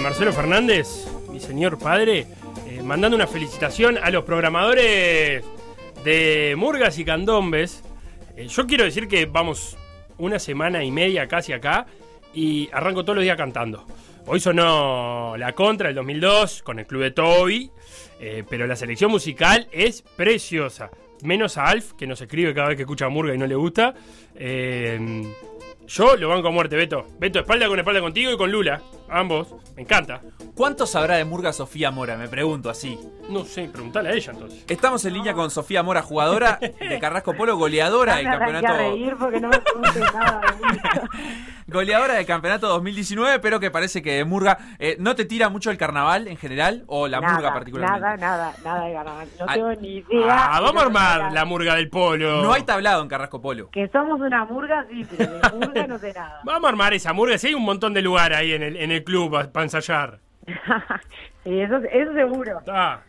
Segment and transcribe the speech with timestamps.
[0.00, 2.26] Marcelo Fernández, mi señor padre,
[2.66, 5.44] eh, mandando una felicitación a los programadores
[6.02, 7.84] de Murgas y Candombes.
[8.34, 9.76] Eh, yo quiero decir que vamos
[10.16, 11.84] una semana y media casi acá
[12.32, 13.84] y arranco todos los días cantando.
[14.24, 17.70] Hoy sonó La Contra del 2002 con el club de Toby,
[18.20, 20.90] eh, pero la selección musical es preciosa.
[21.24, 23.92] Menos a Alf, que nos escribe cada vez que escucha Murga y no le gusta.
[24.34, 25.30] Eh,
[25.92, 27.06] yo lo banco a muerte, Beto.
[27.18, 28.80] Beto, espalda con espalda contigo y con Lula.
[29.08, 29.54] Ambos.
[29.74, 30.20] Me encanta.
[30.54, 32.16] ¿Cuánto sabrá de Murga Sofía Mora?
[32.16, 32.98] Me pregunto así.
[33.28, 34.64] No sé, preguntale a ella entonces.
[34.68, 38.66] Estamos en línea con Sofía Mora, jugadora de Carrasco Polo, goleadora del campeonato.
[38.68, 39.58] a reír porque no me
[40.12, 40.40] nada.
[41.66, 44.58] Goleadora del campeonato 2019, pero que parece que de Murga.
[44.80, 46.82] eh, ¿No te tira mucho el carnaval en general?
[46.88, 48.00] ¿O la nada, Murga particularmente?
[48.00, 49.28] Nada, nada, nada de carnaval.
[49.38, 50.46] No Ah, tengo ni idea.
[50.56, 52.42] Ah, vamos a armar la murga del polo.
[52.42, 53.70] No hay tablado en Carrasco Polo.
[53.70, 56.40] Que somos una murga, sí, pero de murga nada.
[56.44, 57.38] Vamos a armar esa murga.
[57.38, 60.20] Si hay un montón de lugar ahí en el, en el club para ensayar.
[61.44, 62.60] sí, eso, eso seguro.
[62.68, 63.02] Ah,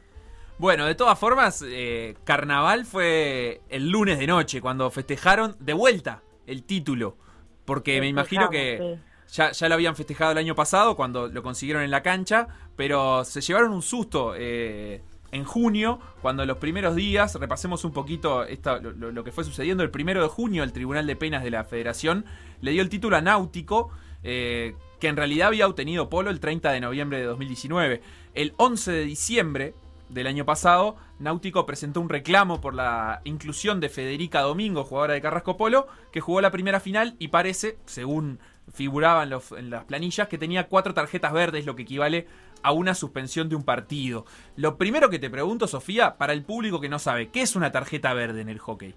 [0.58, 6.22] Bueno, de todas formas, eh, Carnaval fue el lunes de noche, cuando festejaron de vuelta
[6.46, 7.18] el título.
[7.66, 8.98] Porque me imagino que
[9.28, 13.24] ya, ya lo habían festejado el año pasado, cuando lo consiguieron en la cancha, pero
[13.24, 15.02] se llevaron un susto eh,
[15.32, 19.90] en junio, cuando los primeros días, repasemos un poquito esta- lo, que fue sucediendo, el
[19.92, 22.26] primero de junio el Tribunal de Penas de la Federación
[22.62, 23.92] le dio el título a Náutico,
[24.24, 28.02] eh, que en realidad había obtenido Polo el 30 de noviembre de 2019.
[28.36, 29.74] El 11 de diciembre
[30.10, 35.22] del año pasado, Náutico presentó un reclamo por la inclusión de Federica Domingo, jugadora de
[35.22, 38.40] Carrasco Polo, que jugó la primera final y parece, según
[38.74, 42.28] figuraba en, en las planillas, que tenía cuatro tarjetas verdes, lo que equivale
[42.64, 44.26] a una suspensión de un partido.
[44.56, 47.72] Lo primero que te pregunto, Sofía, para el público que no sabe, ¿qué es una
[47.72, 48.94] tarjeta verde en el hockey?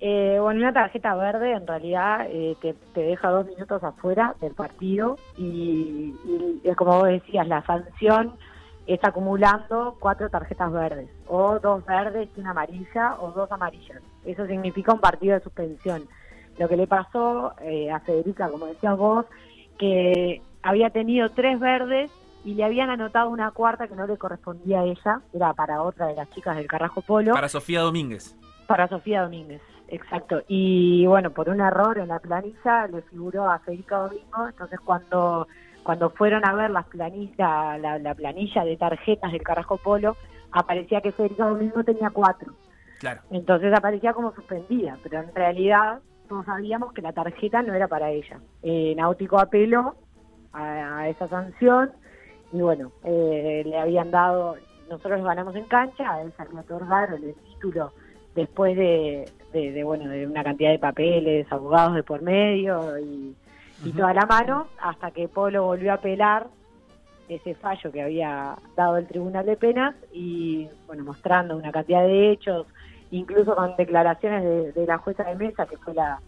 [0.00, 5.18] Eh, bueno, una tarjeta verde en realidad eh, te, deja dos minutos afuera del partido
[5.36, 6.14] y,
[6.64, 8.34] y como vos decías, la sanción
[8.86, 14.02] está acumulando cuatro tarjetas verdes, o dos verdes y una amarilla, o dos amarillas.
[14.24, 16.08] Eso significa un partido de suspensión.
[16.58, 19.26] Lo que le pasó eh, a Federica, como decías vos,
[19.78, 22.10] que había tenido tres verdes
[22.44, 26.06] y le habían anotado una cuarta que no le correspondía a ella, era para otra
[26.06, 28.36] de las chicas del Carrasco Polo Para Sofía Domínguez.
[28.66, 30.42] para Sofía Domínguez, exacto.
[30.48, 35.46] Y bueno, por un error en la planilla le figuró a Federica Domingo, entonces cuando
[35.82, 40.16] cuando fueron a ver las planilla, la, la planilla de tarjetas del Carrasco Polo,
[40.52, 42.52] aparecía que Federica Domingo tenía cuatro.
[42.98, 43.22] Claro.
[43.30, 48.10] Entonces aparecía como suspendida, pero en realidad todos sabíamos que la tarjeta no era para
[48.10, 48.40] ella.
[48.62, 49.96] Eh, Náutico apeló
[50.52, 51.90] a, a esa sanción
[52.52, 54.56] y bueno, eh, le habían dado,
[54.88, 57.92] nosotros ganamos en cancha, a él salió a otorgar el título
[58.34, 63.36] después de, de, de, bueno de una cantidad de papeles, abogados de por medio y,
[63.96, 66.48] toda la mano, hasta que Polo volvió a apelar
[67.30, 72.32] ese fallo que había dado el Tribunal de Penas y bueno mostrando una cantidad de
[72.32, 72.66] hechos,
[73.10, 76.20] incluso con declaraciones de, de la jueza de mesa que fue la,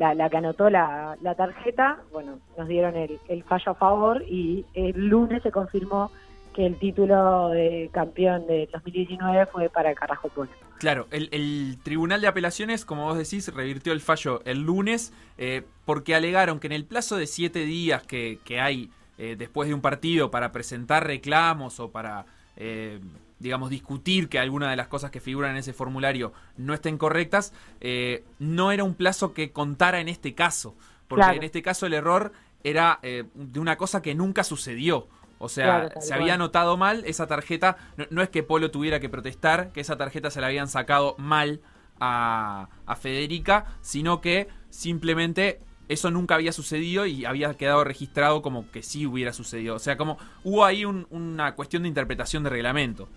[0.00, 4.64] la, la que anotó la, la tarjeta, bueno, nos dieron el, fallo a favor y
[4.72, 6.10] el lunes se confirmó
[6.54, 9.96] que el título de campeón de 2019 fue para el
[10.34, 10.50] Polo.
[10.78, 15.64] Claro, el, el Tribunal de Apelaciones, como vos decís, revirtió el fallo el lunes eh,
[15.84, 19.74] porque alegaron que en el plazo de siete días que, que hay eh, después de
[19.74, 22.24] un partido para presentar reclamos o para,
[22.56, 23.00] eh,
[23.40, 27.52] digamos, discutir que alguna de las cosas que figuran en ese formulario no estén correctas,
[27.80, 30.76] eh, no era un plazo que contara en este caso.
[31.08, 31.36] Porque Claro.
[31.38, 35.08] en este caso el error era eh, de una cosa que nunca sucedió.
[35.38, 37.78] O sea, Claro, se había anotado mal esa tarjeta.
[37.96, 41.14] No, no es que Polo tuviera que protestar, que esa tarjeta se la habían sacado
[41.18, 41.62] mal
[41.98, 48.70] a, a Federica, sino que simplemente eso nunca había sucedido y había quedado registrado como
[48.70, 49.74] que sí hubiera sucedido.
[49.74, 53.08] O sea, como hubo ahí un- una cuestión de interpretación de reglamento.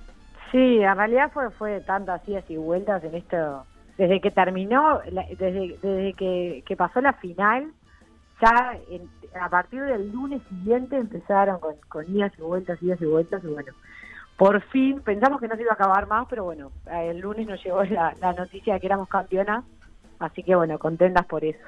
[0.53, 3.65] Sí, en realidad fue fue tantas idas y vueltas en esto.
[3.97, 5.01] Desde que terminó,
[5.37, 7.67] desde, desde que, pasó la final,
[8.41, 9.09] ya en-
[9.39, 13.47] a partir del lunes siguiente empezaron con, con idas y vueltas, idas y vueltas, y
[13.47, 13.71] bueno,
[14.37, 17.63] por fin pensamos que no se iba a acabar más, pero bueno, el lunes nos
[17.63, 19.63] llegó la, la noticia de que éramos campeonas,
[20.19, 21.59] así que bueno, contentas por eso.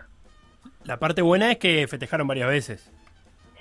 [0.84, 2.92] la parte buena es que festejaron varias veces.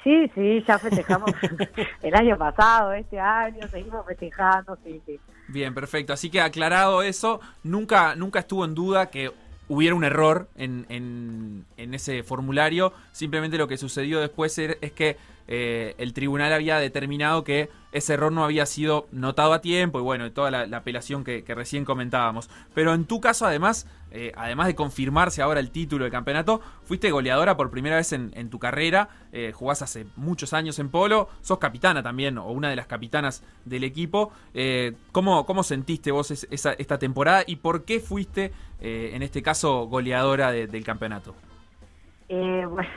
[0.04, 1.30] Sí, sí, ya festejamos
[2.02, 5.18] el año pasado, este año, seguimos festejando, sí, sí.
[5.48, 6.12] Bien, perfecto.
[6.12, 9.32] Así que aclarado eso, nunca, nunca estuvo en duda que
[9.68, 12.92] hubiera un error en, en- en ese formulario.
[13.12, 15.16] Simplemente lo que sucedió después er- es que
[15.48, 20.02] eh, el tribunal había determinado que ese error no había sido notado a tiempo y
[20.02, 22.50] bueno, toda la, apelación que, recién comentábamos.
[22.74, 27.12] Pero en tu caso, además, eh, además de confirmarse ahora el título del campeonato, fuiste
[27.12, 31.58] goleadora por primera vez en, tu carrera, eh, jugás hace muchos años en polo, sos
[31.58, 34.32] capitana también, o una de las capitanas del equipo.
[34.54, 40.82] Eh, ¿cómo, sentiste vos esta temporada y por qué fuiste, en este caso, goleadora del
[40.82, 41.36] campeonato?
[42.28, 42.88] bueno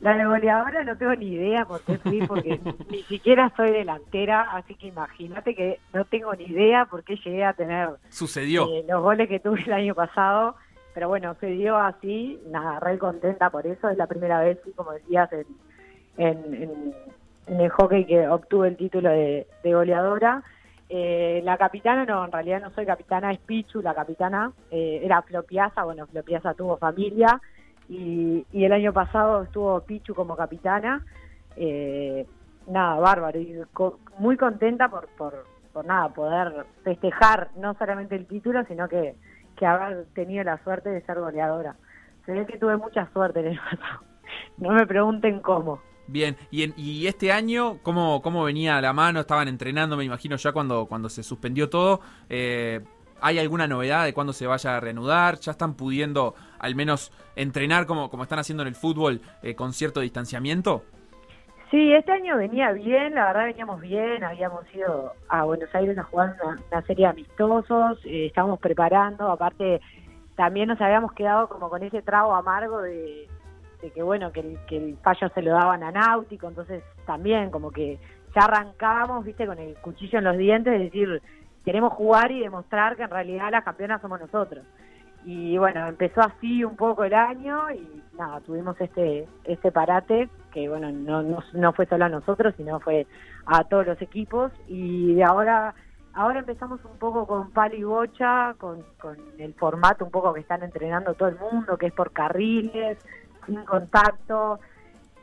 [0.00, 2.58] la de goleadora no tengo ni idea por qué fui, porque
[2.90, 7.44] ni siquiera soy delantera, así que imagínate que no tengo ni idea por qué llegué
[7.44, 8.66] a tener Sucedió.
[8.66, 10.56] Eh, los goles que tuve el año pasado.
[10.92, 13.88] Pero bueno, se dio así, nada, re contenta por eso.
[13.88, 15.46] Es la primera vez, como decías, en,
[16.16, 16.94] en,
[17.46, 20.42] en, el hockey que obtuve el título de, goleadora.
[20.88, 24.50] Eh, la capitana, no, en realidad no soy capitana, es Pichu, la capitana.
[24.72, 27.40] Eh, era Flopiaza, bueno, Flopiaza tuvo familia
[27.90, 31.04] y, el año pasado estuvo Pichu como capitana.
[31.56, 32.24] Eh,
[32.68, 33.40] nada, bárbaro.
[33.40, 33.60] Y
[34.18, 39.16] muy contenta por, por, por, nada, poder festejar no solamente el título, sino que,
[39.56, 41.74] que haber tenido la suerte de ser goleadora.
[42.26, 44.04] Se ve que tuve mucha suerte el año pasado.
[44.56, 45.80] No me pregunten cómo.
[46.06, 49.20] Bien, y, y este año, ¿cómo, ¿cómo venía la mano?
[49.20, 52.00] Estaban entrenando, me imagino, ya cuando, cuando se suspendió todo.
[52.28, 52.80] Eh,
[53.22, 55.38] ¿Hay alguna novedad de cuándo se vaya a reanudar?
[55.40, 59.72] ¿Ya están pudiendo al menos entrenar como, como están haciendo en el fútbol eh, con
[59.72, 60.82] cierto distanciamiento?
[61.70, 66.02] Sí, este año venía bien, la verdad veníamos bien, habíamos ido a Buenos Aires a
[66.02, 66.36] jugar
[66.70, 69.80] una, serie de amistosos, eh, estábamos preparando, aparte
[70.34, 73.28] también nos habíamos quedado como con ese trago amargo de,
[73.94, 77.70] que bueno, que el, que el fallo se lo daban a Náutico, entonces también como
[77.70, 78.00] que
[78.34, 81.22] ya arrancábamos, viste, con el cuchillo en los dientes, es decir,
[81.64, 84.64] queremos jugar y demostrar que en realidad las campeonas somos nosotros.
[85.24, 90.68] Y bueno, empezó así un poco el año y nada, tuvimos este este parate que
[90.68, 91.22] bueno, no,
[91.52, 93.06] no, fue solo a nosotros, sino fue
[93.46, 95.74] a todos los equipos y ahora
[96.14, 100.40] ahora empezamos un poco con palo y bocha, con, con el formato un poco que
[100.40, 102.98] están entrenando todo el mundo, que es por carriles,
[103.46, 104.58] sin contacto.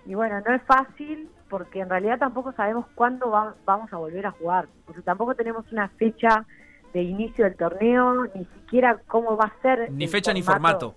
[0.05, 3.29] Y bueno, no es fácil, porque en realidad tampoco sabemos cuándo
[3.65, 6.45] vamos a volver a jugar, porque tampoco tenemos una fecha
[6.93, 9.91] de inicio del torneo, ni siquiera cómo va a ser.
[9.91, 10.95] Ni fecha ni formato.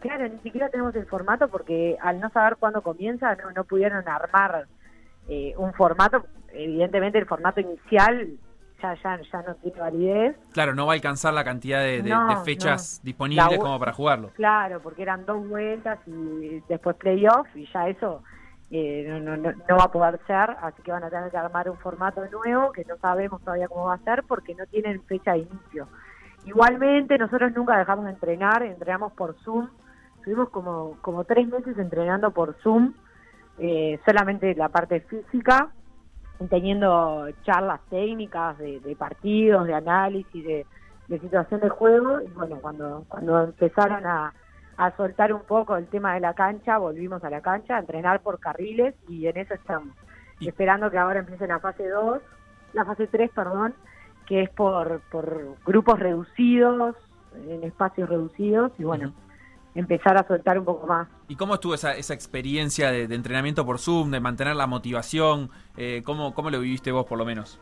[0.00, 4.06] Claro, ni siquiera tenemos el formato porque al no saber cuándo comienza no, no pudieron
[4.08, 4.66] armar
[5.28, 6.24] eh, un formato.
[6.52, 8.28] Evidentemente el formato inicial
[8.82, 10.36] ya, ya, ya no tiene validez.
[10.52, 12.02] Claro, no va a alcanzar la cantidad de,
[12.44, 14.30] fechas disponibles como para jugarlo.
[14.34, 18.22] Claro, porque eran dos vueltas y después playoff y ya eso
[18.74, 21.68] eh, no, no, no, va a poder ser, así que van a tener que armar
[21.68, 25.32] un formato nuevo que no sabemos todavía cómo va a ser porque no tienen fecha
[25.32, 25.88] de inicio.
[26.46, 29.68] Igualmente, nosotros nunca dejamos de entrenar, entrenamos por Zoom,
[30.16, 32.94] estuvimos como, como tres meses entrenando por Zoom,
[33.58, 35.68] eh, solamente la parte física,
[36.48, 40.66] teniendo charlas técnicas de, partidos, de análisis, de,
[41.08, 44.32] de situación de juego, y bueno, cuando, cuando empezaron a
[44.86, 48.20] a soltar un poco el tema de la cancha, volvimos a la cancha a entrenar
[48.20, 49.94] por carriles y en eso estamos.
[50.40, 52.20] Esperando que ahora empiece la fase 2,
[52.72, 53.74] la fase 3, perdón,
[54.26, 56.96] que es por, por grupos reducidos,
[57.46, 59.12] en espacios reducidos y bueno,
[59.76, 61.06] empezar a soltar un poco más.
[61.28, 65.50] ¿Y cómo estuvo esa, esa experiencia de, entrenamiento por Zoom, de mantener la motivación?
[65.76, 67.60] Eh, ¿cómo, ¿Cómo lo viviste vos por lo menos?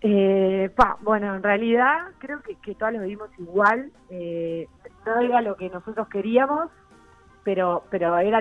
[0.00, 3.90] Eh, pa, bueno, en realidad creo que, que todos lo vivimos igual.
[4.10, 4.68] Eh,
[5.08, 6.68] no era lo que nosotros queríamos,
[7.44, 8.40] pero, pero era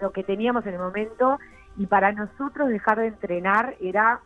[0.00, 1.38] lo, que teníamos en el momento
[1.76, 4.20] y para nosotros dejar de entrenar era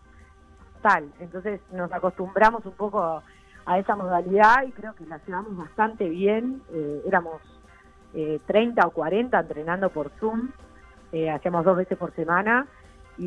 [0.80, 1.12] tal.
[1.20, 3.22] Entonces nos acostumbramos un poco
[3.66, 6.62] a esa modalidad y creo que la llevamos bastante bien.
[6.72, 7.42] Eh, éramos
[8.14, 10.50] eh, 30 o 40 entrenando por Zoom,
[11.12, 12.66] eh, hacíamos dos veces por semana
[13.18, 13.25] y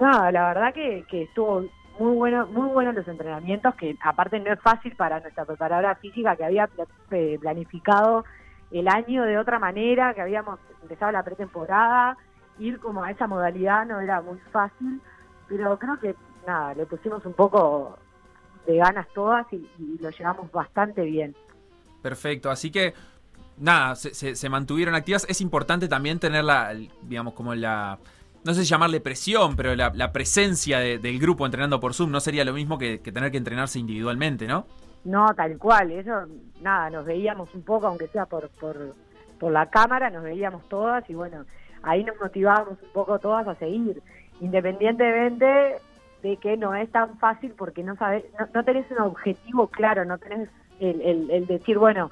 [0.00, 1.64] nada, la verdad que, que estuvo
[1.98, 6.36] muy bueno, muy buenos los entrenamientos, que aparte no es fácil para nuestra preparadora física
[6.36, 6.68] que había
[7.10, 8.24] eh, planificado
[8.70, 12.16] el año de otra manera, que habíamos empezado la pretemporada,
[12.58, 15.00] ir como a esa modalidad no era muy fácil,
[15.48, 16.14] pero creo que
[16.46, 17.98] nada, le pusimos un poco
[18.66, 19.68] de ganas todas y,
[20.00, 21.34] lo llevamos bastante bien.
[22.02, 22.94] Perfecto, así que
[23.58, 25.26] nada, se, se, mantuvieron activas.
[25.28, 27.98] Es importante también tener la, digamos, como la
[28.46, 32.44] no sé si llamarle presión, pero la, presencia del grupo entrenando por Zoom no sería
[32.44, 34.66] lo mismo que, tener que entrenarse individualmente, ¿no?
[35.04, 36.12] No, tal cual, eso,
[36.62, 38.94] nada, nos veíamos un poco, aunque sea por, por,
[39.38, 41.44] por la cámara, nos veíamos todas y bueno,
[41.82, 44.00] ahí nos motivábamos un poco todas a seguir,
[44.40, 45.76] independientemente
[46.22, 48.24] de que no es tan fácil porque no sabes,
[48.54, 50.48] no, tenés un objetivo claro, no tenés
[50.80, 52.10] el, el, el decir, bueno,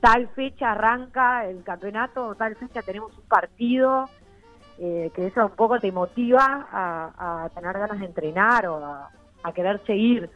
[0.00, 4.08] tal fecha arranca el campeonato, o tal fecha tenemos un partido,
[4.80, 9.10] eh, que eso un poco te motiva a, tener ganas de entrenar o a,
[9.42, 10.30] a querer seguir.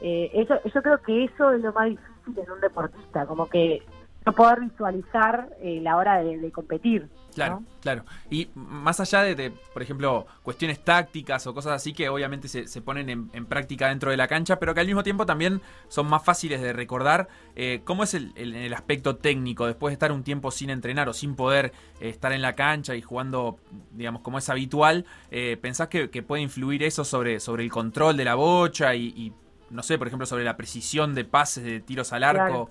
[0.00, 3.82] Eh, eso, yo creo que eso es lo más difícil en un deportista, como que
[4.24, 7.08] no poder visualizar eh, la hora de competir.
[7.36, 7.66] Claro, ¿no?
[7.82, 8.04] claro.
[8.30, 12.66] Y más allá de, de, por ejemplo, cuestiones tácticas o cosas así que obviamente se,
[12.66, 15.60] se ponen en, en, práctica dentro de la cancha, pero que al mismo tiempo también
[15.88, 19.94] son más fáciles de recordar, eh, ¿cómo es el, el, el, aspecto técnico después de
[19.94, 23.58] estar un tiempo sin entrenar o sin poder eh, estar en la cancha y jugando,
[23.92, 25.04] digamos, como es habitual?
[25.30, 29.08] Eh, ¿Pensás que, que, puede influir eso sobre, sobre el control de la bocha y,
[29.08, 29.34] y,
[29.68, 32.70] no sé, por ejemplo, sobre la precisión de pases, de tiros al arco?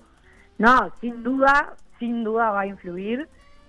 [0.58, 3.28] No, sin duda, sin duda va a influir.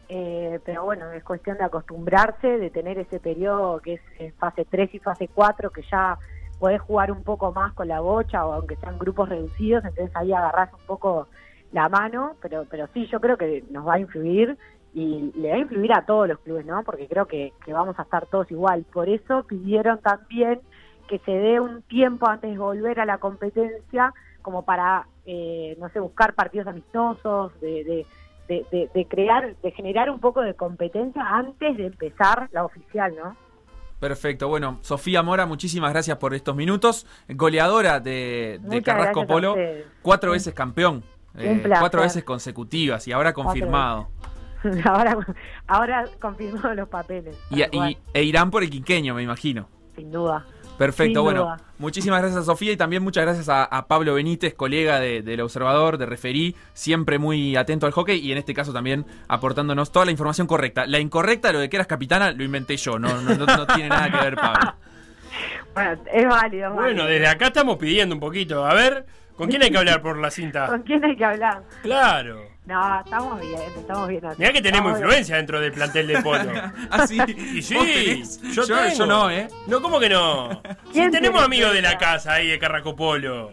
[0.09, 4.65] Eh, pero bueno, es cuestión de acostumbrarse, de tener ese periodo que es en fase
[4.65, 6.17] 3 y fase 4, que ya
[6.59, 10.33] podés jugar un poco más con la bocha o aunque sean grupos reducidos, entonces ahí
[10.33, 11.27] agarrás un poco
[11.71, 14.57] la mano, pero, pero sí, yo creo que nos va a influir
[14.93, 16.83] y le va a influir a todos los clubes, ¿no?
[16.83, 18.85] Porque creo que, que vamos a estar todos igual.
[18.91, 20.61] Por eso pidieron también
[21.07, 25.89] que se dé un tiempo antes de volver a la competencia como para, eh, no
[25.89, 28.05] sé, buscar partidos amistosos, de, de
[28.47, 33.13] de, de, de, crear, de generar un poco de competencia antes de empezar la oficial,
[33.15, 33.35] ¿no?
[33.99, 37.07] Perfecto, bueno, Sofía Mora, muchísimas gracias por estos minutos.
[37.27, 39.55] Goleadora de, de Carrasco Polo,
[40.03, 41.03] cuatro veces campeón,
[41.35, 44.09] eh, cuatro veces consecutivas y ahora confirmado.
[44.85, 45.15] Ahora,
[45.67, 47.37] ahora confirmado los papeles.
[47.51, 49.69] Y, y, e irán por el quinqueño, me imagino.
[49.95, 50.45] Sin duda.
[50.77, 54.99] Perfecto, bueno, muchísimas gracias a Sofía y también muchas gracias a, a Pablo Benítez, colega
[54.99, 59.05] del de, Observador, de Referí, siempre muy atento al hockey y en este caso también
[59.27, 60.85] aportándonos toda la información correcta.
[60.85, 63.89] La incorrecta, lo de que eras capitana, lo inventé yo, no, no, no, no tiene
[63.89, 64.73] nada que ver, Pablo.
[65.73, 66.73] Bueno, es válido.
[66.73, 68.65] Bueno, desde acá estamos pidiendo un poquito.
[68.65, 69.05] A ver,
[69.35, 70.65] ¿con quién hay que hablar por la cinta?
[70.67, 71.61] ¿Con quién hay que hablar?
[71.83, 72.56] Claro.
[72.67, 74.21] No, estamos bien, estamos bien.
[74.37, 75.45] Mirá que tenemos estamos influencia bien.
[75.45, 76.51] dentro del plantel de polo.
[76.91, 77.17] ¿Ah, sí?
[77.27, 79.47] Y sí, yo, yo, yo, no, ¿eh?
[79.67, 80.61] No, ¿cómo que no?
[80.91, 83.51] Si tenemos amigos de la casa ahí de Carraco Polo.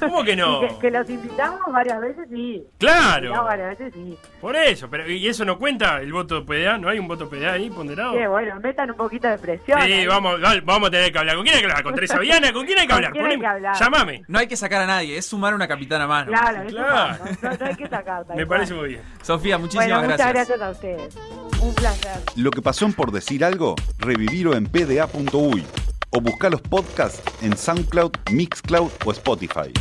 [0.00, 0.60] ¿Cómo que no?
[0.60, 2.64] Que, que, los invitamos varias veces, sí.
[2.78, 3.34] Claro.
[3.34, 4.18] Los varias veces, sí.
[4.40, 6.78] Por eso, pero ¿y eso no cuenta el voto PDA?
[6.78, 8.14] ¿No hay un voto PDA ahí ponderado?
[8.14, 9.80] Sí, bueno, metan un poquito de presión.
[9.82, 11.36] Sí, vamos, vamos a tener que hablar.
[11.36, 11.82] ¿Con quién hay que hablar?
[11.82, 12.52] ¿Con Teresa Viana?
[12.52, 13.12] ¿Con quién hay que hablar?
[13.12, 13.76] ¿Con quién hay que hablar?
[13.78, 14.22] Llamame.
[14.26, 16.32] No hay que sacar a nadie, es sumar una capitana a mano.
[16.32, 17.24] Claro, claro.
[17.42, 18.24] No, no, hay que sacar.
[18.56, 19.02] Me parece muy bien.
[19.22, 20.28] Sofía, muchísimas bueno, gracias.
[20.28, 21.14] Muchas gracias a ustedes.
[21.60, 22.22] Un placer.
[22.36, 25.64] Lo que pasó en por decir algo, revivirlo en pda.uy
[26.10, 29.72] o buscar los podcasts en SoundCloud, Mixcloud o Spotify.